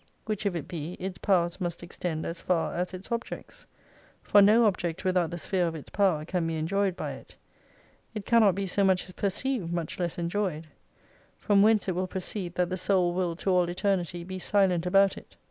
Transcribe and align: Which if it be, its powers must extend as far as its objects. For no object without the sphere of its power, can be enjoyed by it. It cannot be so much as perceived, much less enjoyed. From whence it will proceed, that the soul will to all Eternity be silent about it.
Which 0.25 0.47
if 0.47 0.55
it 0.55 0.67
be, 0.67 0.93
its 0.93 1.19
powers 1.19 1.61
must 1.61 1.83
extend 1.83 2.25
as 2.25 2.41
far 2.41 2.73
as 2.73 2.91
its 2.91 3.11
objects. 3.11 3.67
For 4.23 4.41
no 4.41 4.65
object 4.65 5.05
without 5.05 5.29
the 5.29 5.37
sphere 5.37 5.67
of 5.67 5.75
its 5.75 5.91
power, 5.91 6.25
can 6.25 6.47
be 6.47 6.55
enjoyed 6.55 6.95
by 6.95 7.11
it. 7.11 7.35
It 8.15 8.25
cannot 8.25 8.55
be 8.55 8.65
so 8.65 8.83
much 8.83 9.05
as 9.05 9.11
perceived, 9.11 9.71
much 9.71 9.99
less 9.99 10.17
enjoyed. 10.17 10.65
From 11.37 11.61
whence 11.61 11.87
it 11.87 11.93
will 11.93 12.07
proceed, 12.07 12.55
that 12.55 12.71
the 12.71 12.77
soul 12.77 13.13
will 13.13 13.35
to 13.35 13.51
all 13.51 13.69
Eternity 13.69 14.23
be 14.23 14.39
silent 14.39 14.87
about 14.87 15.17
it. 15.17 15.35